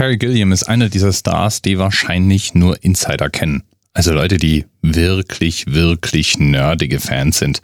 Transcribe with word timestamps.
Terry 0.00 0.16
Gilliam 0.16 0.50
ist 0.50 0.62
einer 0.62 0.88
dieser 0.88 1.12
Stars, 1.12 1.60
die 1.60 1.76
wahrscheinlich 1.76 2.54
nur 2.54 2.82
Insider 2.82 3.28
kennen. 3.28 3.64
Also 3.92 4.14
Leute, 4.14 4.38
die 4.38 4.64
wirklich, 4.80 5.66
wirklich 5.66 6.38
nerdige 6.38 7.00
Fans 7.00 7.38
sind. 7.38 7.60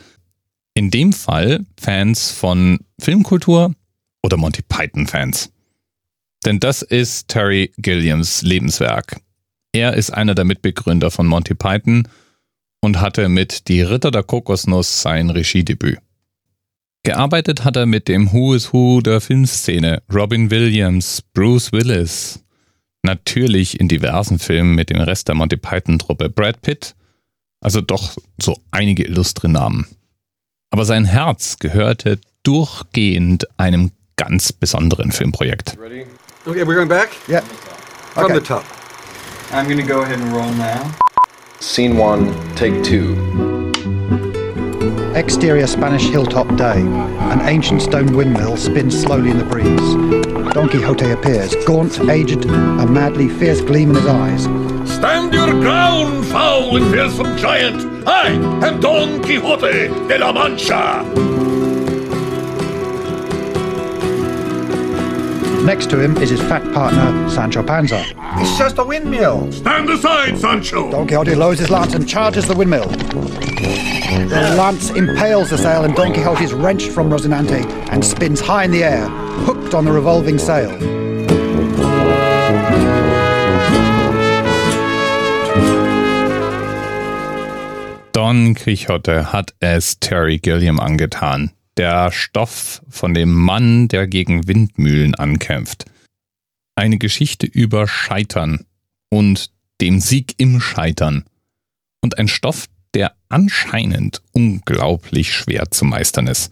In 0.74 0.90
dem 0.90 1.14
Fall 1.14 1.64
Fans 1.80 2.30
von 2.32 2.80
Filmkultur 3.00 3.74
oder 4.22 4.36
Monty 4.36 4.60
Python 4.60 5.06
Fans. 5.06 5.50
Denn 6.44 6.60
das 6.60 6.82
ist 6.82 7.28
Terry 7.28 7.72
Gilliams 7.78 8.42
Lebenswerk. 8.42 9.16
Er 9.72 9.94
ist 9.94 10.10
einer 10.10 10.34
der 10.34 10.44
Mitbegründer 10.44 11.10
von 11.10 11.26
Monty 11.26 11.54
Python 11.54 12.06
und 12.82 13.00
hatte 13.00 13.30
mit 13.30 13.68
Die 13.68 13.80
Ritter 13.80 14.10
der 14.10 14.24
Kokosnuss 14.24 15.00
sein 15.00 15.30
Regiedebüt. 15.30 16.00
Gearbeitet 17.06 17.62
hat 17.64 17.76
er 17.76 17.86
mit 17.86 18.08
dem 18.08 18.32
Who 18.32 18.52
is 18.52 18.72
Who 18.72 19.00
der 19.00 19.20
Filmszene, 19.20 20.02
Robin 20.12 20.50
Williams, 20.50 21.22
Bruce 21.34 21.70
Willis, 21.70 22.42
natürlich 23.04 23.78
in 23.78 23.86
diversen 23.86 24.40
Filmen 24.40 24.74
mit 24.74 24.90
dem 24.90 25.00
Rest 25.00 25.28
der 25.28 25.36
Monty 25.36 25.56
Python-Truppe, 25.56 26.28
Brad 26.30 26.60
Pitt, 26.62 26.96
also 27.60 27.80
doch 27.80 28.16
so 28.42 28.56
einige 28.72 29.04
illustre 29.04 29.48
Namen. 29.48 29.86
Aber 30.72 30.84
sein 30.84 31.04
Herz 31.04 31.60
gehörte 31.60 32.18
durchgehend 32.42 33.46
einem 33.56 33.92
ganz 34.16 34.52
besonderen 34.52 35.12
Filmprojekt. 35.12 35.78
Ready? 35.78 36.06
Okay, 36.44 36.62
we're 36.62 36.74
going 36.74 36.88
back? 36.88 37.10
Yeah. 37.28 37.42
From 38.14 38.24
Okay. 38.24 38.34
the 38.34 38.40
top. 38.40 38.64
I'm 39.52 39.68
gonna 39.68 39.86
go 39.86 40.00
ahead 40.02 40.20
and 40.20 40.32
roll 40.32 40.50
now. 40.56 40.90
Scene 41.60 41.96
one, 41.96 42.34
take 42.56 42.82
two. 42.82 43.55
Exterior 45.16 45.66
Spanish 45.66 46.10
hilltop 46.10 46.46
day. 46.56 46.78
An 46.78 47.40
ancient 47.48 47.80
stone 47.80 48.14
windmill 48.14 48.58
spins 48.58 49.00
slowly 49.00 49.30
in 49.30 49.38
the 49.38 49.44
breeze. 49.44 49.94
Don 50.52 50.68
Quixote 50.68 51.10
appears, 51.10 51.54
gaunt, 51.64 51.98
aged, 52.10 52.44
a 52.44 52.86
madly 52.86 53.30
fierce 53.30 53.62
gleam 53.62 53.88
in 53.88 53.96
his 53.96 54.06
eyes. 54.06 54.42
Stand 54.92 55.32
your 55.32 55.52
ground, 55.52 56.26
foul 56.26 56.76
and 56.76 56.90
fearsome 56.92 57.34
giant! 57.38 58.06
I 58.06 58.28
am 58.66 58.78
Don 58.78 59.22
Quixote 59.22 59.88
de 60.06 60.18
la 60.18 60.32
Mancha! 60.34 61.02
Next 65.64 65.88
to 65.90 65.98
him 65.98 66.18
is 66.18 66.28
his 66.28 66.40
fat 66.40 66.62
partner, 66.74 67.30
Sancho 67.30 67.62
Panza. 67.62 68.04
It's 68.36 68.58
just 68.58 68.76
a 68.76 68.84
windmill. 68.84 69.50
Stand 69.50 69.88
aside, 69.88 70.36
Sancho! 70.36 70.90
Don 70.90 71.06
Quixote 71.06 71.34
lowers 71.34 71.58
his 71.58 71.70
lance 71.70 71.94
and 71.94 72.06
charges 72.06 72.46
the 72.46 72.54
windmill. 72.54 72.86
The 74.06 74.54
lance 74.56 74.90
impales 74.90 75.50
the 75.50 75.58
sail, 75.58 75.84
and 75.84 75.94
Don 75.96 76.12
Quixote 76.12 76.44
is 76.44 76.52
wrenched 76.52 76.92
from 76.92 77.10
Rosinante 77.10 77.64
and 77.90 78.04
spins 78.04 78.40
high 78.40 78.64
in 78.64 78.70
the 78.70 78.84
air, 78.84 79.08
hooked 79.44 79.74
on 79.74 79.84
the 79.84 79.90
revolving 79.90 80.38
sail. 80.38 80.70
Don 88.12 88.54
Quixote 88.54 89.32
hat 89.32 89.54
es 89.60 89.98
Terry 89.98 90.38
Gilliam 90.38 90.78
angetan. 90.78 91.50
Der 91.76 92.12
Stoff 92.12 92.82
von 92.88 93.12
dem 93.12 93.34
Mann, 93.34 93.88
der 93.88 94.06
gegen 94.06 94.46
Windmühlen 94.46 95.16
ankämpft. 95.16 95.84
Eine 96.76 96.98
Geschichte 96.98 97.46
über 97.46 97.88
Scheitern 97.88 98.66
und 99.10 99.50
dem 99.80 99.98
Sieg 99.98 100.34
im 100.38 100.60
Scheitern. 100.60 101.24
Und 102.00 102.18
ein 102.18 102.28
Stoff, 102.28 102.66
der 102.96 103.12
anscheinend 103.28 104.22
unglaublich 104.32 105.30
schwer 105.30 105.70
zu 105.70 105.84
meistern 105.84 106.28
ist. 106.28 106.50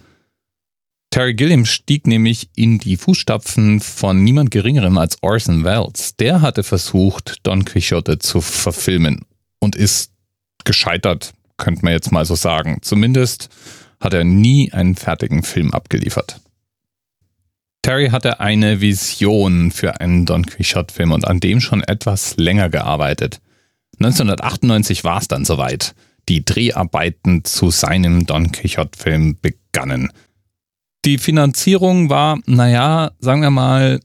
Terry 1.09 1.33
Gilliam 1.33 1.65
stieg 1.65 2.07
nämlich 2.07 2.51
in 2.55 2.79
die 2.79 2.99
Fußstapfen 2.99 3.81
von 3.81 4.23
niemand 4.23 4.51
Geringerem 4.51 4.99
als 4.99 5.17
Orson 5.23 5.65
Welles. 5.65 6.17
Der 6.17 6.43
hatte 6.43 6.63
versucht, 6.63 7.39
Don 7.45 7.65
Quixote 7.65 8.19
zu 8.19 8.43
verfilmen 8.43 9.23
und 9.59 9.75
ist 9.75 10.13
gescheitert, 10.65 11.33
könnte 11.57 11.83
man 11.83 11.95
jetzt 11.95 12.13
mal 12.13 12.27
so 12.27 12.35
sagen. 12.35 12.79
Zumindest 12.83 13.49
hat 13.99 14.13
er 14.13 14.25
nie 14.25 14.71
einen 14.71 14.97
fertigen 14.97 15.45
Film 15.45 15.73
abgeliefert. 15.73 16.41
Terry 17.81 18.11
hatte 18.11 18.41
eine 18.41 18.83
Vision 18.83 19.71
für 19.71 19.99
einen 20.01 20.27
Don 20.27 20.45
Quixote-Film 20.45 21.13
und 21.13 21.27
an 21.27 21.41
dem 21.41 21.63
schon 21.63 21.83
etwas 21.83 22.37
länger 22.37 22.69
gearbeitet. 22.69 23.41
1998 23.99 25.05
war 25.05 25.23
es 25.23 25.29
dann 25.29 25.47
soweit. 25.47 25.95
Die 26.29 26.45
Dreharbeiten 26.45 27.45
zu 27.45 27.71
seinem 27.71 28.27
Don 28.27 28.53
Quixote-Film 28.53 29.39
begannen. 29.41 30.11
Die 31.05 31.19
Finanzierung 31.19 32.09
war, 32.09 32.39
naja, 32.47 33.11
sagen 33.19 33.43
wir 33.43 33.51
mal, 33.51 34.01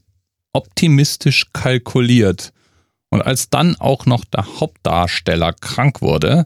optimistisch 0.52 1.48
kalkuliert. 1.54 2.52
Und 3.10 3.22
als 3.22 3.50
dann 3.50 3.76
auch 3.78 4.06
noch 4.06 4.26
der 4.26 4.60
Hauptdarsteller 4.60 5.54
krank 5.54 6.02
wurde, 6.02 6.46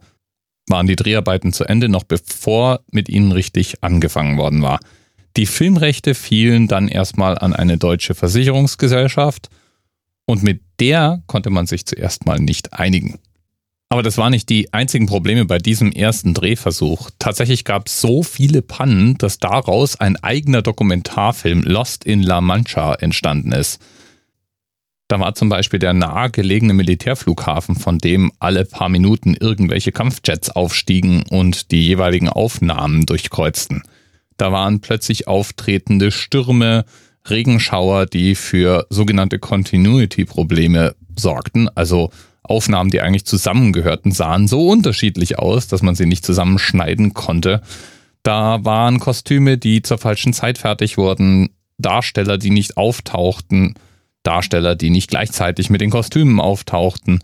waren 0.67 0.87
die 0.87 0.95
Dreharbeiten 0.95 1.51
zu 1.53 1.65
Ende, 1.65 1.89
noch 1.89 2.03
bevor 2.03 2.81
mit 2.91 3.09
ihnen 3.09 3.31
richtig 3.31 3.83
angefangen 3.83 4.37
worden 4.37 4.61
war. 4.61 4.79
Die 5.35 5.45
Filmrechte 5.45 6.13
fielen 6.13 6.67
dann 6.67 6.87
erstmal 6.87 7.37
an 7.37 7.53
eine 7.53 7.77
deutsche 7.77 8.13
Versicherungsgesellschaft 8.13 9.49
und 10.25 10.43
mit 10.43 10.61
der 10.79 11.23
konnte 11.27 11.49
man 11.49 11.65
sich 11.65 11.85
zuerst 11.85 12.25
mal 12.25 12.39
nicht 12.39 12.73
einigen. 12.73 13.19
Aber 13.93 14.01
das 14.01 14.17
waren 14.17 14.31
nicht 14.31 14.49
die 14.49 14.73
einzigen 14.73 15.05
Probleme 15.05 15.45
bei 15.45 15.59
diesem 15.59 15.91
ersten 15.91 16.33
Drehversuch. 16.33 17.11
Tatsächlich 17.19 17.63
gab 17.63 17.85
es 17.85 18.01
so 18.01 18.23
viele 18.23 18.63
Pannen, 18.63 19.19
dass 19.19 19.37
daraus 19.37 19.99
ein 19.99 20.15
eigener 20.15 20.63
Dokumentarfilm 20.63 21.61
Lost 21.61 22.03
in 22.03 22.23
La 22.23 22.41
Mancha 22.41 22.95
entstanden 22.95 23.51
ist. 23.51 23.79
Da 25.07 25.19
war 25.19 25.35
zum 25.35 25.49
Beispiel 25.49 25.77
der 25.77 25.93
nahegelegene 25.93 26.73
Militärflughafen, 26.73 27.75
von 27.75 27.99
dem 27.99 28.31
alle 28.39 28.65
paar 28.65 28.89
Minuten 28.89 29.35
irgendwelche 29.39 29.91
Kampfjets 29.91 30.49
aufstiegen 30.49 31.21
und 31.29 31.69
die 31.69 31.85
jeweiligen 31.85 32.29
Aufnahmen 32.29 33.05
durchkreuzten. 33.05 33.83
Da 34.37 34.51
waren 34.51 34.79
plötzlich 34.79 35.27
auftretende 35.27 36.09
Stürme, 36.09 36.85
Regenschauer, 37.29 38.07
die 38.07 38.33
für 38.33 38.87
sogenannte 38.89 39.37
Continuity-Probleme 39.37 40.95
sorgten, 41.15 41.69
also 41.75 42.09
Aufnahmen, 42.43 42.89
die 42.89 43.01
eigentlich 43.01 43.25
zusammengehörten, 43.25 44.11
sahen 44.11 44.47
so 44.47 44.67
unterschiedlich 44.69 45.39
aus, 45.39 45.67
dass 45.67 45.81
man 45.81 45.95
sie 45.95 46.05
nicht 46.05 46.25
zusammenschneiden 46.25 47.13
konnte. 47.13 47.61
Da 48.21 48.63
waren 48.63 48.99
Kostüme, 48.99 49.57
die 49.57 49.81
zur 49.81 49.97
falschen 49.97 50.33
Zeit 50.33 50.57
fertig 50.57 50.97
wurden, 50.97 51.49
Darsteller, 51.77 52.37
die 52.37 52.51
nicht 52.51 52.77
auftauchten, 52.77 53.75
Darsteller, 54.23 54.75
die 54.75 54.89
nicht 54.89 55.09
gleichzeitig 55.09 55.69
mit 55.69 55.81
den 55.81 55.89
Kostümen 55.89 56.39
auftauchten 56.39 57.19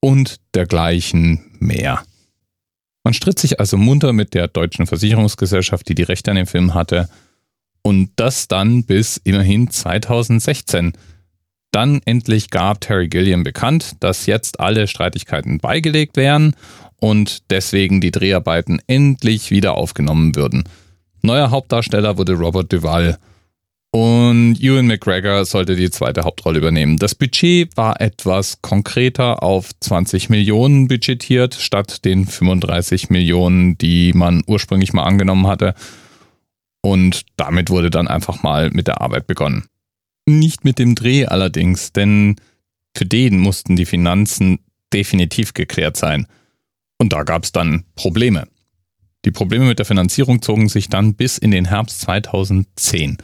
und 0.00 0.36
dergleichen 0.54 1.44
mehr. 1.58 2.02
Man 3.04 3.14
stritt 3.14 3.38
sich 3.38 3.58
also 3.58 3.76
munter 3.76 4.12
mit 4.12 4.34
der 4.34 4.48
deutschen 4.48 4.86
Versicherungsgesellschaft, 4.86 5.88
die 5.88 5.94
die 5.94 6.04
Rechte 6.04 6.30
an 6.30 6.36
dem 6.36 6.46
Film 6.46 6.74
hatte, 6.74 7.08
und 7.82 8.12
das 8.16 8.46
dann 8.46 8.84
bis 8.84 9.16
immerhin 9.16 9.68
2016. 9.68 10.92
Dann 11.72 12.00
endlich 12.04 12.50
gab 12.50 12.80
Terry 12.80 13.08
Gilliam 13.08 13.42
bekannt, 13.42 13.96
dass 14.00 14.26
jetzt 14.26 14.60
alle 14.60 14.86
Streitigkeiten 14.86 15.58
beigelegt 15.58 16.16
wären 16.16 16.54
und 17.00 17.50
deswegen 17.50 18.00
die 18.00 18.12
Dreharbeiten 18.12 18.80
endlich 18.86 19.50
wieder 19.50 19.74
aufgenommen 19.74 20.36
würden. 20.36 20.64
Neuer 21.22 21.50
Hauptdarsteller 21.50 22.18
wurde 22.18 22.34
Robert 22.34 22.72
Duvall 22.72 23.18
und 23.94 24.56
Ewan 24.60 24.86
McGregor 24.86 25.44
sollte 25.44 25.76
die 25.76 25.90
zweite 25.90 26.24
Hauptrolle 26.24 26.58
übernehmen. 26.58 26.96
Das 26.96 27.14
Budget 27.14 27.76
war 27.76 28.00
etwas 28.00 28.62
konkreter 28.62 29.42
auf 29.42 29.70
20 29.80 30.30
Millionen 30.30 30.88
budgetiert, 30.88 31.54
statt 31.54 32.04
den 32.06 32.26
35 32.26 33.10
Millionen, 33.10 33.76
die 33.76 34.14
man 34.14 34.42
ursprünglich 34.46 34.94
mal 34.94 35.04
angenommen 35.04 35.46
hatte. 35.46 35.74
Und 36.80 37.22
damit 37.36 37.68
wurde 37.68 37.90
dann 37.90 38.08
einfach 38.08 38.42
mal 38.42 38.70
mit 38.70 38.88
der 38.88 39.02
Arbeit 39.02 39.26
begonnen. 39.26 39.64
Nicht 40.26 40.64
mit 40.64 40.78
dem 40.78 40.94
Dreh 40.94 41.26
allerdings, 41.26 41.92
denn 41.92 42.36
für 42.96 43.06
den 43.06 43.38
mussten 43.38 43.76
die 43.76 43.86
Finanzen 43.86 44.58
definitiv 44.92 45.54
geklärt 45.54 45.96
sein. 45.96 46.26
Und 46.98 47.12
da 47.12 47.24
gab 47.24 47.44
es 47.44 47.52
dann 47.52 47.84
Probleme. 47.96 48.46
Die 49.24 49.30
Probleme 49.30 49.66
mit 49.66 49.78
der 49.78 49.86
Finanzierung 49.86 50.42
zogen 50.42 50.68
sich 50.68 50.88
dann 50.88 51.14
bis 51.14 51.38
in 51.38 51.50
den 51.50 51.64
Herbst 51.64 52.00
2010. 52.02 53.18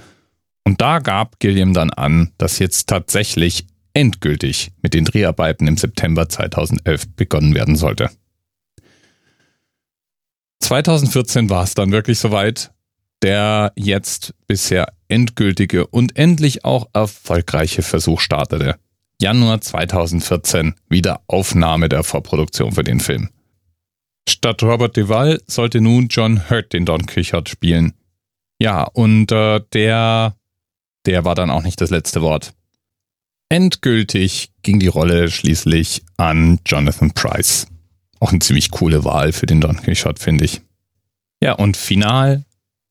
Und 0.65 0.81
da 0.81 0.99
gab 0.99 1.41
Gilliam 1.41 1.75
dann 1.75 1.91
an, 1.91 2.33
dass 2.39 2.59
jetzt 2.59 2.89
tatsächlich 2.89 3.67
endgültig 3.95 4.71
mit 4.83 4.95
den 4.95 5.05
Dreharbeiten 5.05 5.67
im 5.67 5.77
September 5.77 6.29
2011 6.29 7.15
begonnen 7.17 7.55
werden 7.55 7.77
sollte. 7.77 8.11
2014 10.61 11.51
war 11.51 11.65
es 11.65 11.75
dann 11.75 11.91
wirklich 11.91 12.19
soweit. 12.19 12.71
Der 13.23 13.73
jetzt 13.77 14.35
bisher 14.47 14.93
endgültige 15.09 15.87
und 15.87 16.17
endlich 16.17 16.65
auch 16.65 16.89
erfolgreiche 16.93 17.83
Versuch 17.83 18.21
startete. 18.21 18.77
Januar 19.21 19.61
2014 19.61 20.75
wieder 20.89 21.23
Aufnahme 21.27 21.89
der 21.89 22.05
Vorproduktion 22.05 22.73
für 22.73 22.85
den 22.85 23.01
Film. 23.01 23.31
Statt 24.29 24.63
Robert 24.63 24.97
Duvall 24.97 25.41
sollte 25.47 25.81
nun 25.81 26.09
John 26.09 26.49
Hurt 26.49 26.73
den 26.73 26.85
Don 26.85 27.07
Quixote 27.07 27.51
spielen. 27.51 27.95
Ja, 28.61 28.85
und 28.85 29.33
äh, 29.33 29.61
der 29.73 30.39
der 31.09 31.25
war 31.25 31.35
dann 31.35 31.51
auch 31.51 31.63
nicht 31.63 31.81
das 31.81 31.89
letzte 31.89 32.21
Wort. 32.21 32.53
Endgültig 33.49 34.51
ging 34.63 34.79
die 34.79 34.89
Rolle 34.89 35.31
schließlich 35.31 36.05
an 36.19 36.61
Jonathan 36.67 37.13
Price. 37.13 37.67
Auch 38.21 38.31
eine 38.31 38.41
ziemlich 38.41 38.71
coole 38.71 39.05
Wahl 39.05 39.33
für 39.33 39.47
den 39.47 39.63
Don 39.63 39.81
Quixote, 39.81 40.23
finde 40.23 40.45
ich. 40.45 40.61
Ja, 41.43 41.53
und 41.53 41.79
final 41.79 42.45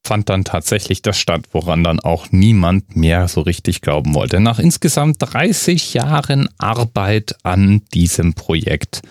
fand 0.08 0.30
dann 0.30 0.44
tatsächlich 0.44 1.02
das 1.02 1.20
statt, 1.20 1.44
woran 1.52 1.84
dann 1.84 2.00
auch 2.00 2.32
niemand 2.32 2.96
mehr 2.96 3.28
so 3.28 3.42
richtig 3.42 3.82
glauben 3.82 4.16
wollte. 4.16 4.40
Nach 4.40 4.58
insgesamt 4.58 5.18
30 5.20 5.94
Jahren 5.94 6.50
Arbeit 6.58 7.36
an 7.44 7.82
diesem 7.94 8.34
Projekt 8.34 9.02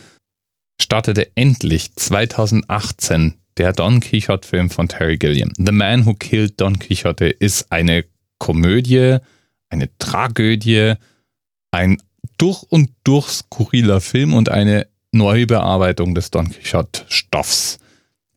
startete 0.81 1.31
endlich 1.37 1.95
2018 1.95 3.35
der 3.59 3.73
Don 3.73 4.01
Quixote-Film 4.01 4.71
von 4.71 4.89
Terry 4.89 5.19
Gilliam. 5.19 5.53
The 5.57 5.73
Man 5.73 6.07
Who 6.07 6.15
Killed 6.15 6.61
Don 6.61 6.79
Quixote 6.79 7.27
ist 7.27 7.71
eine 7.71 8.05
Komödie, 8.39 9.19
eine 9.69 9.91
Tragödie, 9.99 10.95
ein 11.71 11.99
durch 12.39 12.63
und 12.63 12.91
durch 13.05 13.29
skurriler 13.29 14.01
Film 14.01 14.35
und 14.35 14.49
eine 14.49 14.87
Neubearbeitung 15.13 16.15
des 16.15 16.31
Don 16.31 16.51
Quixote-Stoffs. 16.51 17.79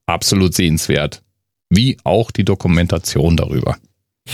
Absolut 0.05 0.53
sehenswert. 0.53 1.21
Wie 1.69 1.97
auch 2.03 2.31
die 2.31 2.45
Dokumentation 2.45 3.37
darüber. 3.37 3.77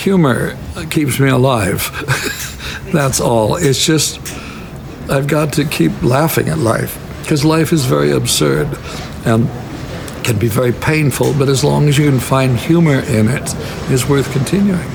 Humor 0.04 0.52
keeps 0.90 1.18
me 1.18 1.30
alive. 1.30 1.90
That's 2.92 3.20
all. 3.20 3.56
It's 3.56 3.86
just, 3.86 4.20
I've 5.08 5.26
got 5.26 5.52
to 5.54 5.64
keep 5.64 5.92
laughing 6.02 6.48
at 6.48 6.58
life 6.58 6.98
because 7.22 7.44
life 7.44 7.74
is 7.74 7.84
very 7.84 8.12
absurd 8.12 8.68
and 9.24 9.48
can 10.22 10.38
be 10.38 10.48
very 10.48 10.72
painful, 10.72 11.32
but 11.34 11.48
as 11.48 11.62
long 11.62 11.88
as 11.88 11.98
you 11.98 12.10
can 12.10 12.20
find 12.20 12.58
humor 12.58 13.00
in 13.00 13.28
it, 13.28 13.54
it's 13.90 14.08
worth 14.08 14.30
continuing. 14.32 14.86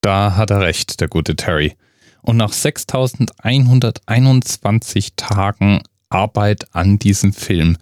Da 0.00 0.36
hat 0.36 0.50
er 0.50 0.60
recht, 0.60 1.00
der 1.00 1.08
gute 1.08 1.36
Terry. 1.36 1.74
Und 2.22 2.36
nach 2.36 2.52
6121 2.52 5.14
Tagen 5.16 5.82
Arbeit 6.08 6.66
an 6.72 6.98
diesem 6.98 7.32
Film 7.32 7.76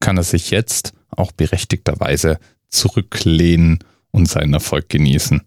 kann 0.00 0.16
er 0.16 0.22
sich 0.22 0.50
jetzt 0.50 0.92
auch 1.10 1.32
berechtigterweise 1.32 2.38
zurücklehnen 2.68 3.80
und 4.10 4.28
seinen 4.28 4.54
Erfolg 4.54 4.88
genießen. 4.88 5.42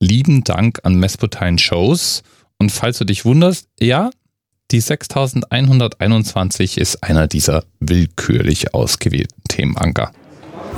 Lieben 0.00 0.44
Dank 0.44 0.80
an 0.82 0.94
Messpotine 0.96 1.58
Shows. 1.58 2.22
Und 2.58 2.70
falls 2.70 2.98
du 2.98 3.04
dich 3.04 3.24
wunderst, 3.24 3.68
ja, 3.78 4.10
die 4.70 4.80
6121 4.80 6.78
ist 6.78 7.02
einer 7.02 7.26
dieser 7.26 7.64
willkürlich 7.80 8.72
ausgewählten 8.74 9.42
Themenanker. 9.48 10.12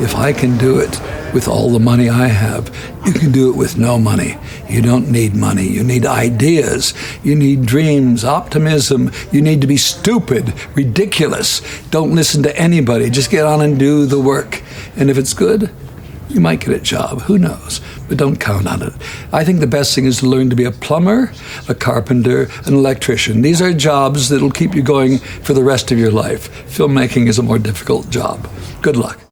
If 0.00 0.14
I 0.16 0.32
can 0.32 0.58
do 0.58 0.78
it 0.78 1.00
with 1.32 1.48
all 1.48 1.70
the 1.70 1.78
money 1.78 2.08
I 2.08 2.26
have, 2.26 2.74
you 3.06 3.12
can 3.12 3.30
do 3.30 3.50
it 3.50 3.56
with 3.56 3.76
no 3.76 3.98
money. 3.98 4.36
You 4.68 4.82
don't 4.82 5.10
need 5.10 5.34
money. 5.34 5.66
You 5.66 5.84
need 5.84 6.06
ideas. 6.06 6.94
You 7.22 7.34
need 7.34 7.66
dreams, 7.66 8.24
optimism. 8.24 9.12
You 9.30 9.42
need 9.42 9.60
to 9.60 9.66
be 9.66 9.76
stupid, 9.76 10.54
ridiculous. 10.76 11.60
Don't 11.90 12.14
listen 12.14 12.42
to 12.42 12.56
anybody. 12.56 13.10
Just 13.10 13.30
get 13.30 13.44
on 13.44 13.60
and 13.60 13.78
do 13.78 14.06
the 14.06 14.20
work. 14.20 14.62
And 14.96 15.10
if 15.10 15.18
it's 15.18 15.34
good, 15.34 15.70
you 16.28 16.40
might 16.40 16.60
get 16.60 16.74
a 16.74 16.80
job. 16.80 17.22
Who 17.22 17.38
knows? 17.38 17.80
But 18.08 18.16
don't 18.16 18.40
count 18.40 18.66
on 18.66 18.82
it. 18.82 18.92
I 19.32 19.44
think 19.44 19.60
the 19.60 19.66
best 19.66 19.94
thing 19.94 20.06
is 20.06 20.20
to 20.20 20.26
learn 20.26 20.48
to 20.50 20.56
be 20.56 20.64
a 20.64 20.70
plumber, 20.70 21.32
a 21.68 21.74
carpenter, 21.74 22.48
an 22.64 22.74
electrician. 22.74 23.42
These 23.42 23.60
are 23.60 23.72
jobs 23.72 24.30
that'll 24.30 24.50
keep 24.50 24.74
you 24.74 24.82
going 24.82 25.18
for 25.18 25.52
the 25.52 25.62
rest 25.62 25.92
of 25.92 25.98
your 25.98 26.10
life. 26.10 26.50
Filmmaking 26.74 27.28
is 27.28 27.38
a 27.38 27.42
more 27.42 27.58
difficult 27.58 28.08
job. 28.08 28.48
Good 28.80 28.96
luck. 28.96 29.31